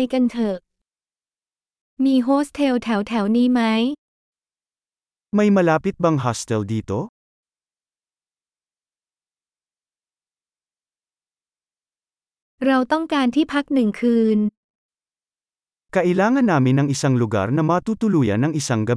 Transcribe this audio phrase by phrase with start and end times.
[0.00, 0.58] ไปกันเถอะ
[2.04, 3.62] มีโฮสเทลแถวแถวนี้ไหม
[5.34, 6.90] ไม่มาลาปิดบังฮอสเทลดีโต
[12.66, 14.38] เราต้องการที่พักหนึ่งคืน
[15.94, 18.38] k a อ l a n g a n namin ng isang lugar na matutuluyan
[18.44, 18.96] ng isang g a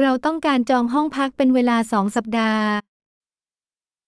[0.00, 2.68] เราต้องการจองห้องพักเป็นเวลาสองสัปดาห์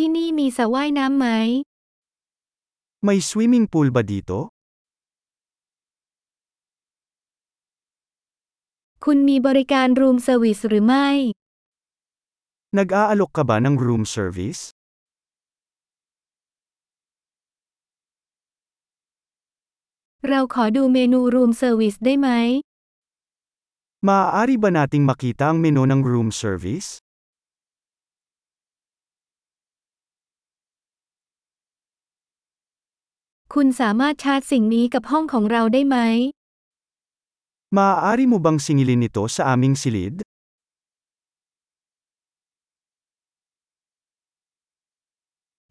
[0.04, 1.28] ี่นี่มีสระว่ายน้ำไหม
[3.08, 4.38] May swimming pool ba dito?
[9.04, 11.08] คุณมีบริการรูมเซอร์วิสหรือไม่
[12.78, 14.62] Nag-aalok ka ba ng room service?
[20.28, 22.28] เราขอดูเมนูรูมเซอร์วิสได้ไหม
[24.08, 26.90] Maaari ba nating makita ang menu ng room service?
[33.52, 35.96] คุณสามารถชาร์จสิ่งนี้กับห้องของเราได้ไหม
[37.76, 40.16] มาอาริมุบังสิงิลินิโตสอามิงซิลิด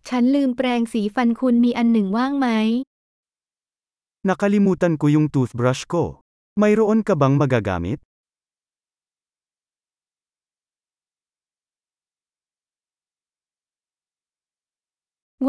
[0.10, 2.48] ฉันลืมแปรงสีฟันคุณมีอันหนึ่งว่างไหม
[4.30, 5.80] น a k ล l ม m u t a n ko y งทูธบ o ัช
[5.92, 6.04] b r u ม h ko.
[6.62, 7.78] Mayroon ka bang m a g a g a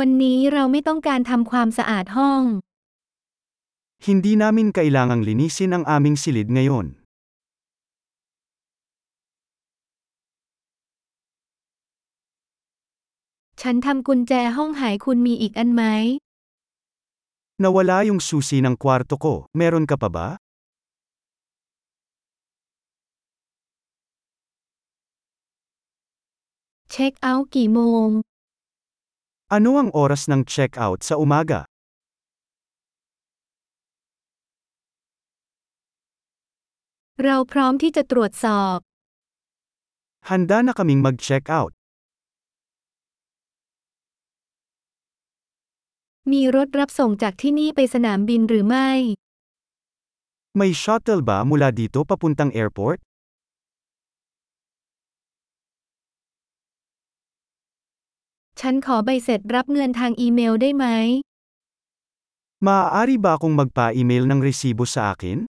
[0.01, 2.43] วันนี้เราไม่ต้องการทำความสะอาดห้อง
[4.07, 6.87] Hindi namin kailangang linisin ang aming silid ngayon.
[13.63, 15.85] ฉันทำกุญแจห้องหายคุณมีอีกอันไหม
[17.63, 19.33] Nawala yung susi ng kwarto ko.
[19.61, 20.27] Meron ka pa ba?
[26.91, 28.09] เช็คเอาท์กี่โมง
[29.55, 31.63] Ano ang oras ng check-out sa umaga?
[37.15, 38.83] Rao prom ti ja truot sob.
[40.27, 41.71] Handa na kaming mag-check-out.
[46.33, 48.89] มีรถรับส่งจากที่นี่ไปสนามบินหรือไม่
[50.61, 52.99] May shuttle ba mula dito papuntang airport?
[58.67, 60.87] ฉันขอใบเสร็จรับเงินทางอีเมลได้ไหม
[62.67, 65.45] Maaari ba akong magpa-email ng resibo sa akin?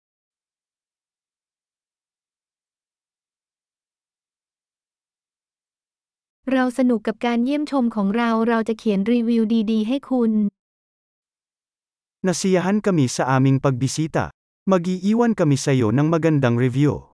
[12.25, 14.33] Nasiyahan kami sa aming pagbisita.
[14.73, 17.12] Mag-iiwan kami sa iyo ng magandang review.